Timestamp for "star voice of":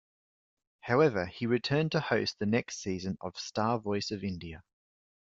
3.37-4.23